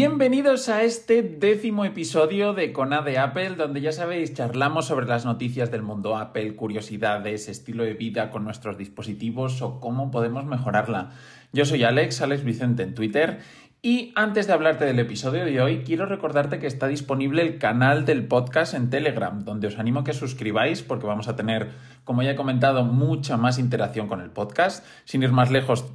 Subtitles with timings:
[0.00, 5.24] Bienvenidos a este décimo episodio de Cona de Apple, donde ya sabéis, charlamos sobre las
[5.24, 11.10] noticias del mundo Apple, curiosidades, estilo de vida con nuestros dispositivos o cómo podemos mejorarla.
[11.52, 13.40] Yo soy Alex, Alex Vicente en Twitter,
[13.82, 18.04] y antes de hablarte del episodio de hoy, quiero recordarte que está disponible el canal
[18.04, 21.70] del podcast en Telegram, donde os animo a que suscribáis porque vamos a tener,
[22.04, 24.86] como ya he comentado, mucha más interacción con el podcast.
[25.04, 25.86] Sin ir más lejos,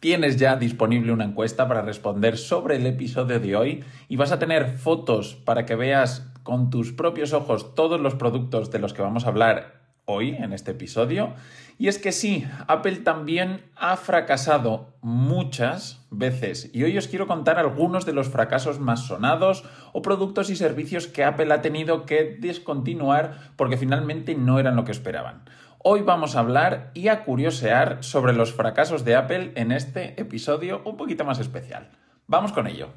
[0.00, 4.38] tienes ya disponible una encuesta para responder sobre el episodio de hoy y vas a
[4.38, 9.02] tener fotos para que veas con tus propios ojos todos los productos de los que
[9.02, 11.34] vamos a hablar hoy en este episodio.
[11.78, 17.58] Y es que sí, Apple también ha fracasado muchas veces y hoy os quiero contar
[17.58, 22.36] algunos de los fracasos más sonados o productos y servicios que Apple ha tenido que
[22.38, 25.44] descontinuar porque finalmente no eran lo que esperaban.
[25.82, 30.82] Hoy vamos a hablar y a curiosear sobre los fracasos de Apple en este episodio
[30.84, 31.88] un poquito más especial.
[32.26, 32.90] Vamos con ello.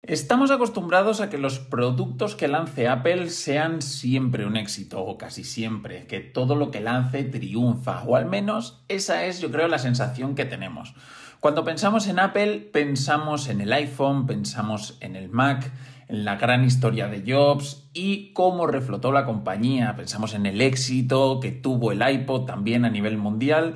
[0.00, 5.44] Estamos acostumbrados a que los productos que lance Apple sean siempre un éxito, o casi
[5.44, 9.78] siempre, que todo lo que lance triunfa, o al menos esa es yo creo la
[9.78, 10.94] sensación que tenemos.
[11.40, 15.70] Cuando pensamos en Apple, pensamos en el iPhone, pensamos en el Mac,
[16.10, 19.94] la gran historia de Jobs y cómo reflotó la compañía.
[19.96, 23.74] Pensamos en el éxito que tuvo el iPod también a nivel mundial.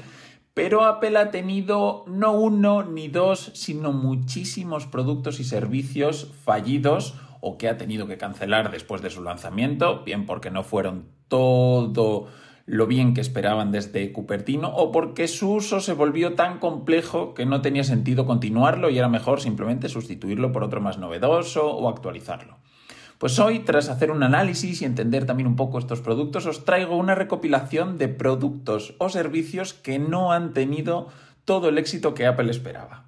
[0.55, 7.59] Pero Apple ha tenido no uno ni dos, sino muchísimos productos y servicios fallidos o
[7.59, 12.29] que ha tenido que cancelar después de su lanzamiento, bien porque no fueron todo
[12.67, 17.45] lo bien que esperaban desde Cupertino o porque su uso se volvió tan complejo que
[17.45, 22.57] no tenía sentido continuarlo y era mejor simplemente sustituirlo por otro más novedoso o actualizarlo.
[23.19, 26.97] Pues hoy, tras hacer un análisis y entender también un poco estos productos, os traigo
[26.97, 31.08] una recopilación de productos o servicios que no han tenido
[31.45, 33.05] todo el éxito que Apple esperaba.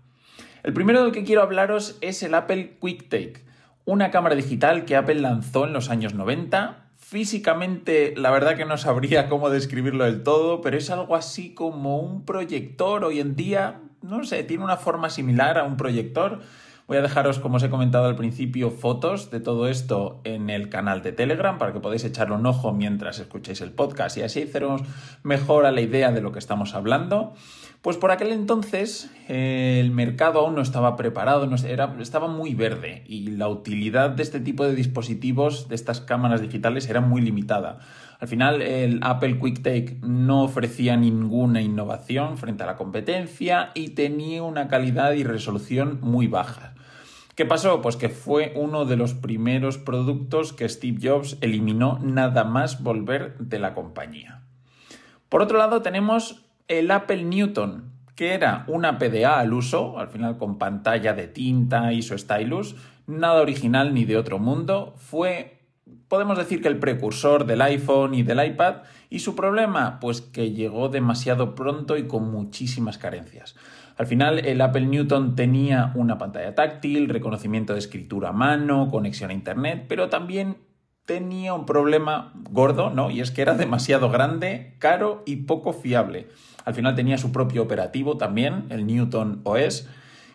[0.63, 3.45] El primero del que quiero hablaros es el Apple QuickTake,
[3.85, 8.77] una cámara digital que Apple lanzó en los años 90 Físicamente, la verdad que no
[8.77, 13.81] sabría cómo describirlo del todo, pero es algo así como un proyector hoy en día,
[14.03, 16.41] no sé, tiene una forma similar a un proyector.
[16.87, 20.69] Voy a dejaros, como os he comentado al principio, fotos de todo esto en el
[20.69, 24.43] canal de Telegram para que podáis echarle un ojo mientras escucháis el podcast y así
[24.43, 24.83] haceros
[25.25, 27.35] mejor a la idea de lo que estamos hablando.
[27.83, 31.53] Pues por aquel entonces eh, el mercado aún no estaba preparado,
[32.01, 36.89] estaba muy verde y la utilidad de este tipo de dispositivos, de estas cámaras digitales,
[36.89, 37.81] era muy limitada.
[38.21, 44.45] Al final el Apple QuickTake no ofrecía ninguna innovación frente a la competencia y tenía
[44.45, 46.76] una calidad y resolución muy baja.
[47.37, 47.83] ¿Qué pasó?
[47.83, 53.37] Pues que fue uno de los primeros productos que Steve Jobs eliminó nada más volver
[53.37, 54.41] de la compañía.
[55.29, 60.39] Por otro lado tenemos el Apple Newton, que era una PDA al uso, al final
[60.39, 62.75] con pantalla de tinta y su stylus,
[63.07, 65.59] nada original ni de otro mundo, fue,
[66.09, 68.77] podemos decir que el precursor del iPhone y del iPad,
[69.11, 73.57] y su problema, pues que llegó demasiado pronto y con muchísimas carencias.
[73.97, 79.31] Al final, el Apple Newton tenía una pantalla táctil, reconocimiento de escritura a mano, conexión
[79.31, 80.59] a Internet, pero también
[81.07, 83.11] tenía un problema gordo, ¿no?
[83.11, 86.29] Y es que era demasiado grande, caro y poco fiable.
[86.65, 89.89] Al final tenía su propio operativo también, el Newton OS,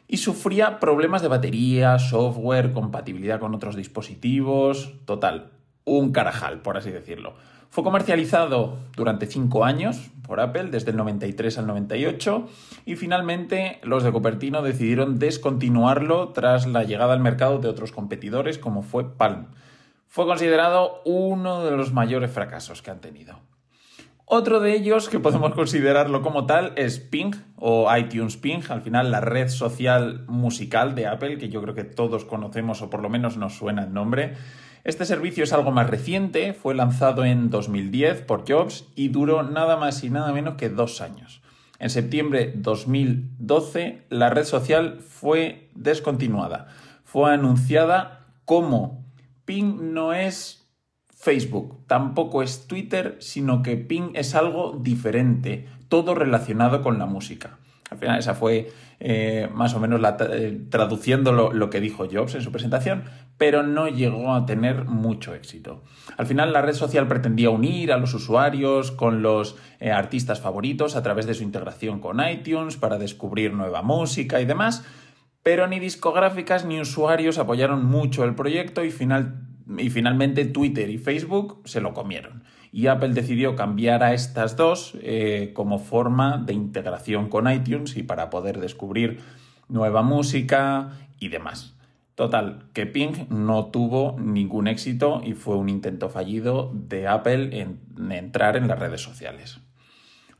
[0.08, 5.52] y sufría problemas de batería, software, compatibilidad con otros dispositivos, total,
[5.86, 7.36] un carajal, por así decirlo.
[7.72, 12.50] Fue comercializado durante cinco años por Apple, desde el 93 al 98,
[12.86, 18.58] y finalmente los de Cupertino decidieron descontinuarlo tras la llegada al mercado de otros competidores
[18.58, 19.48] como fue Palm.
[20.09, 23.40] Fue considerado uno de los mayores fracasos que han tenido.
[24.26, 29.12] Otro de ellos, que podemos considerarlo como tal, es Ping o iTunes Ping, al final
[29.12, 33.08] la red social musical de Apple, que yo creo que todos conocemos o por lo
[33.08, 34.34] menos nos suena el nombre.
[34.84, 39.78] Este servicio es algo más reciente, fue lanzado en 2010 por Jobs y duró nada
[39.78, 41.42] más y nada menos que dos años.
[41.78, 46.68] En septiembre de 2012 la red social fue descontinuada.
[47.04, 49.06] Fue anunciada como
[49.46, 50.62] Ping no es
[51.22, 57.60] Facebook tampoco es Twitter, sino que Ping es algo diferente, todo relacionado con la música.
[57.91, 58.72] Al final esa fue
[59.02, 63.03] eh, más o menos eh, traduciendo lo, que dijo Jobs en su presentación,
[63.38, 65.84] pero no llegó a tener mucho éxito.
[66.17, 70.96] Al final la red social pretendía unir a los usuarios con los eh, artistas favoritos
[70.96, 74.85] a través de su integración con iTunes para descubrir nueva música y demás,
[75.44, 79.47] pero ni discográficas ni usuarios apoyaron mucho el proyecto y final
[79.78, 82.44] y finalmente Twitter y Facebook se lo comieron.
[82.72, 88.03] Y Apple decidió cambiar a estas dos eh, como forma de integración con iTunes y
[88.03, 89.20] para poder descubrir
[89.68, 91.76] nueva música y demás.
[92.16, 98.12] Total, que Ping no tuvo ningún éxito y fue un intento fallido de Apple en
[98.12, 99.59] entrar en las redes sociales.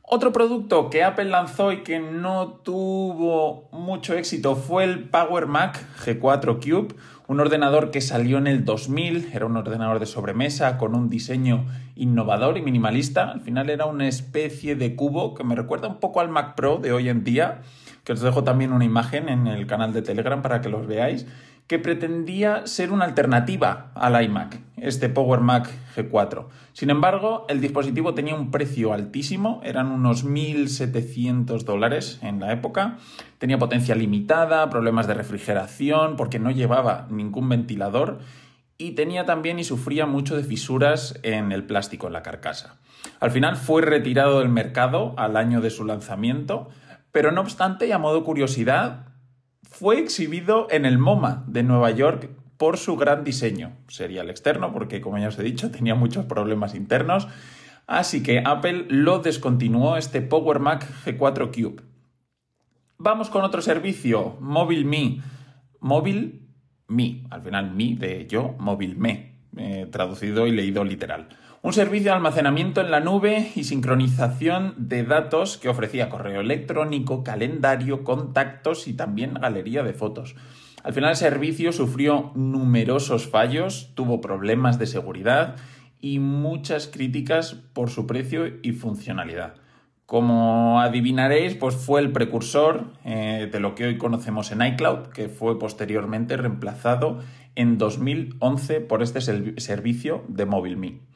[0.04, 5.80] Otro producto que Apple lanzó y que no tuvo mucho éxito fue el Power Mac
[6.04, 6.94] G4 Cube,
[7.28, 11.64] un ordenador que salió en el 2000, era un ordenador de sobremesa con un diseño
[11.94, 13.30] innovador y minimalista.
[13.30, 16.78] Al final era una especie de cubo que me recuerda un poco al Mac Pro
[16.78, 17.62] de hoy en día,
[18.04, 21.26] que os dejo también una imagen en el canal de Telegram para que los veáis
[21.66, 26.46] que pretendía ser una alternativa al iMac, este Power Mac G4.
[26.72, 32.98] Sin embargo, el dispositivo tenía un precio altísimo, eran unos 1.700 dólares en la época,
[33.38, 38.18] tenía potencia limitada, problemas de refrigeración, porque no llevaba ningún ventilador
[38.76, 42.80] y tenía también y sufría mucho de fisuras en el plástico, en la carcasa.
[43.20, 46.68] Al final fue retirado del mercado al año de su lanzamiento,
[47.12, 49.11] pero no obstante, y a modo curiosidad,
[49.72, 52.28] fue exhibido en el MoMA de Nueva York
[52.58, 53.72] por su gran diseño.
[53.88, 57.26] Sería el externo, porque como ya os he dicho, tenía muchos problemas internos.
[57.86, 61.82] Así que Apple lo descontinuó este Power Mac G4 Cube.
[62.98, 65.22] Vamos con otro servicio, Mobile Me.
[65.80, 66.42] Mobile
[66.86, 71.28] Me, al final Me de yo, Mobile Me, eh, traducido y leído literal.
[71.64, 77.22] Un servicio de almacenamiento en la nube y sincronización de datos que ofrecía correo electrónico,
[77.22, 80.34] calendario, contactos y también galería de fotos.
[80.82, 85.54] Al final el servicio sufrió numerosos fallos, tuvo problemas de seguridad
[86.00, 89.54] y muchas críticas por su precio y funcionalidad.
[90.04, 95.28] Como adivinaréis, pues fue el precursor eh, de lo que hoy conocemos en iCloud, que
[95.28, 97.20] fue posteriormente reemplazado
[97.54, 101.11] en 2011 por este servicio de MobileMe.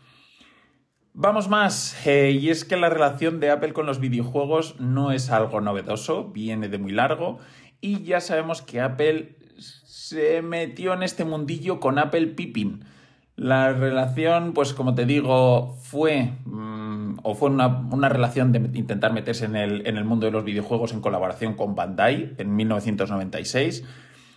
[1.18, 5.30] Vamos más, eh, y es que la relación de Apple con los videojuegos no es
[5.30, 7.38] algo novedoso, viene de muy largo,
[7.80, 12.84] y ya sabemos que Apple se metió en este mundillo con Apple Pippin.
[13.34, 19.46] La relación, pues como te digo, fue mm, o fue una, relación de intentar meterse
[19.46, 23.84] en el, en el mundo de los videojuegos en colaboración con Bandai en 1996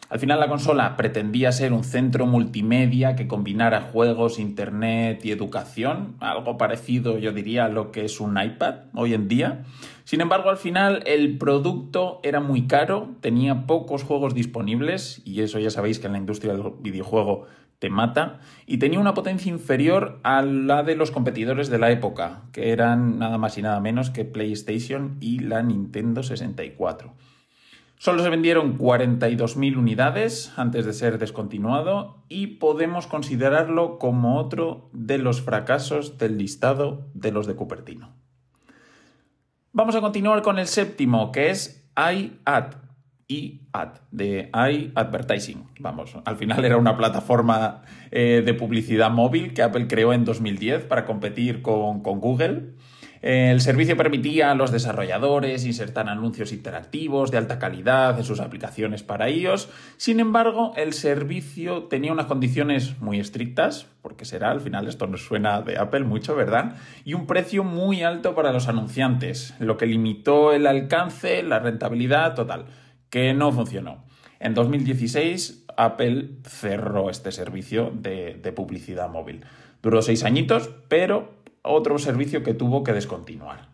[0.10, 6.16] al final la consola pretendía ser un centro multimedia que combinara juegos, internet y educación,
[6.20, 9.66] algo parecido yo diría a lo que es un iPad hoy en día.
[10.06, 15.60] Sin embargo, al final el producto era muy caro, tenía pocos juegos disponibles y eso
[15.60, 17.46] ya sabéis que en la industria del videojuego
[17.80, 22.42] te mata, y tenía una potencia inferior a la de los competidores de la época,
[22.52, 27.14] que eran nada más y nada menos que PlayStation y la Nintendo 64.
[28.00, 35.18] Solo se vendieron 42.000 unidades antes de ser descontinuado y podemos considerarlo como otro de
[35.18, 38.14] los fracasos del listado de los de Cupertino.
[39.74, 42.76] Vamos a continuar con el séptimo, que es iAd.
[43.28, 45.68] iAd, de iAdvertising.
[45.82, 47.82] Vamos, al final era una plataforma
[48.12, 52.76] eh, de publicidad móvil que Apple creó en 2010 para competir con, con Google.
[53.22, 59.04] El servicio permitía a los desarrolladores insertar anuncios interactivos de alta calidad en sus aplicaciones
[59.04, 59.70] para iOS.
[59.98, 65.26] Sin embargo, el servicio tenía unas condiciones muy estrictas, porque será, al final esto nos
[65.26, 66.78] suena de Apple mucho, ¿verdad?
[67.04, 72.36] Y un precio muy alto para los anunciantes, lo que limitó el alcance, la rentabilidad
[72.36, 72.68] total,
[73.10, 74.06] que no funcionó.
[74.40, 79.44] En 2016, Apple cerró este servicio de, de publicidad móvil.
[79.82, 81.39] Duró seis añitos, pero
[81.70, 83.70] otro servicio que tuvo que descontinuar.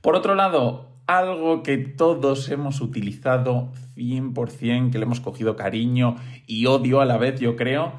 [0.00, 6.16] Por otro lado, algo que todos hemos utilizado 100%, que le hemos cogido cariño
[6.46, 7.92] y odio a la vez, yo creo,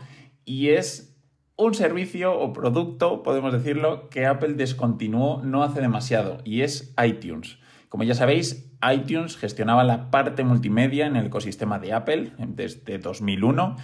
[0.46, 1.18] y es
[1.56, 7.58] un servicio o producto, podemos decirlo, que Apple descontinuó no hace demasiado, y es iTunes.
[7.90, 13.76] Como ya sabéis, iTunes gestionaba la parte multimedia en el ecosistema de Apple desde 2001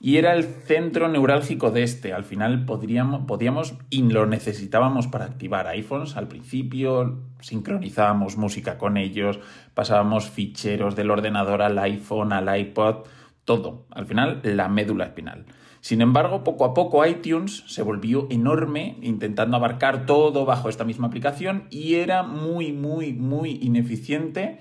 [0.00, 2.12] y era el centro neurálgico de este.
[2.12, 6.16] Al final podríamos, podíamos y lo necesitábamos para activar iPhones.
[6.16, 9.40] Al principio sincronizábamos música con ellos,
[9.74, 13.06] pasábamos ficheros del ordenador al iPhone, al iPod,
[13.44, 13.86] todo.
[13.90, 15.46] Al final, la médula espinal.
[15.80, 21.06] Sin embargo, poco a poco iTunes se volvió enorme intentando abarcar todo bajo esta misma
[21.06, 24.58] aplicación y era muy, muy, muy ineficiente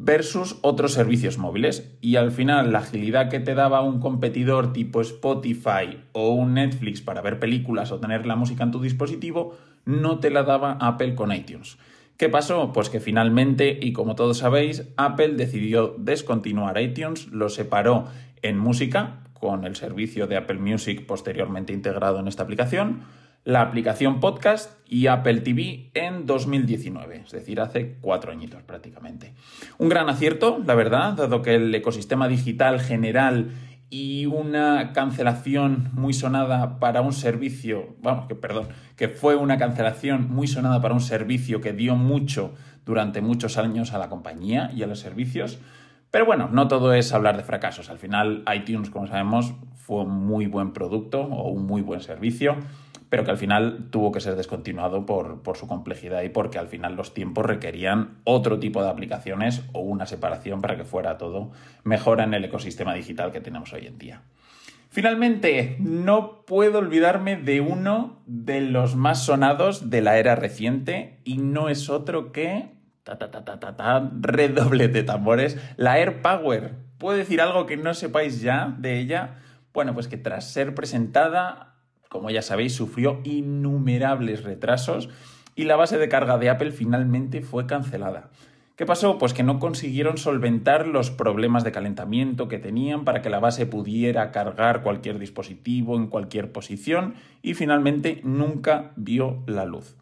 [0.00, 1.92] versus otros servicios móviles.
[2.00, 7.02] Y al final la agilidad que te daba un competidor tipo Spotify o un Netflix
[7.02, 11.16] para ver películas o tener la música en tu dispositivo, no te la daba Apple
[11.16, 11.78] con iTunes.
[12.16, 12.72] ¿Qué pasó?
[12.72, 18.06] Pues que finalmente, y como todos sabéis, Apple decidió descontinuar iTunes, lo separó
[18.42, 23.02] en música, con el servicio de Apple Music posteriormente integrado en esta aplicación,
[23.48, 29.32] la aplicación podcast y Apple TV en 2019, es decir, hace cuatro añitos prácticamente.
[29.78, 33.52] Un gran acierto, la verdad, dado que el ecosistema digital general
[33.88, 40.28] y una cancelación muy sonada para un servicio, vamos, que perdón, que fue una cancelación
[40.28, 42.52] muy sonada para un servicio que dio mucho
[42.84, 45.58] durante muchos años a la compañía y a los servicios.
[46.10, 47.88] Pero bueno, no todo es hablar de fracasos.
[47.88, 52.56] Al final, iTunes, como sabemos, fue un muy buen producto o un muy buen servicio
[53.08, 56.94] pero que al final tuvo que ser descontinuado por, su complejidad y porque al final
[56.94, 61.50] los tiempos requerían otro tipo de aplicaciones o una separación para que fuera todo
[61.84, 64.22] mejor en el ecosistema digital que tenemos hoy en día.
[64.90, 71.38] Finalmente, no puedo olvidarme de uno de los más sonados de la era reciente y
[71.38, 72.76] no es otro que...
[73.04, 76.74] Ta, ta, ta, redoble de tambores, la Air Power.
[76.98, 79.36] ¿Puedo decir algo que no sepáis ya de ella?
[79.72, 81.77] Bueno, pues que tras ser presentada
[82.08, 85.08] como ya sabéis, sufrió innumerables retrasos
[85.54, 88.30] y la base de carga de Apple finalmente fue cancelada.
[88.76, 89.18] ¿Qué pasó?
[89.18, 93.66] Pues que no consiguieron solventar los problemas de calentamiento que tenían para que la base
[93.66, 99.96] pudiera cargar cualquier dispositivo en cualquier posición y finalmente nunca vio la luz.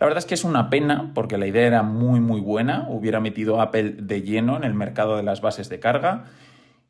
[0.00, 3.20] La verdad es que es una pena porque la idea era muy muy buena, hubiera
[3.20, 6.24] metido Apple de lleno en el mercado de las bases de carga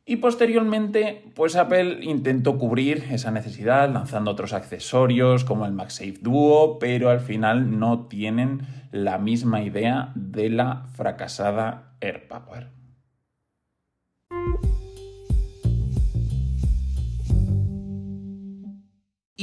[0.05, 6.77] y posteriormente, pues Apple intentó cubrir esa necesidad lanzando otros accesorios como el MagSafe Duo,
[6.77, 12.82] pero al final no tienen la misma idea de la fracasada AirPower.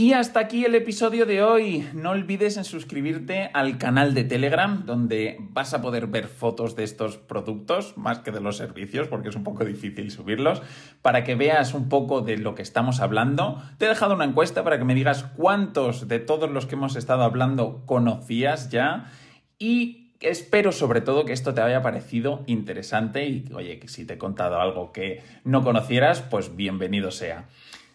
[0.01, 1.87] Y hasta aquí el episodio de hoy.
[1.93, 6.85] No olvides en suscribirte al canal de Telegram, donde vas a poder ver fotos de
[6.85, 10.63] estos productos, más que de los servicios, porque es un poco difícil subirlos,
[11.03, 13.63] para que veas un poco de lo que estamos hablando.
[13.77, 16.97] Te he dejado una encuesta para que me digas cuántos de todos los que hemos
[16.97, 19.13] estado hablando conocías ya.
[19.59, 24.15] Y espero sobre todo que esto te haya parecido interesante y, oye, que si te
[24.15, 27.49] he contado algo que no conocieras, pues bienvenido sea.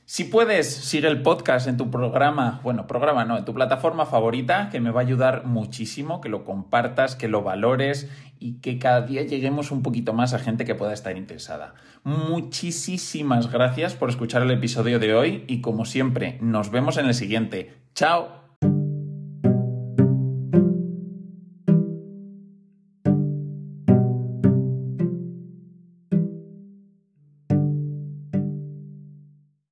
[0.07, 4.69] Si puedes, sigue el podcast en tu programa, bueno, programa no, en tu plataforma favorita,
[4.69, 8.07] que me va a ayudar muchísimo, que lo compartas, que lo valores
[8.39, 11.74] y que cada día lleguemos un poquito más a gente que pueda estar interesada.
[12.03, 17.15] Muchísimas gracias por escuchar el episodio de hoy y como siempre, nos vemos en el
[17.15, 17.74] siguiente.
[17.95, 18.44] ¡Chao!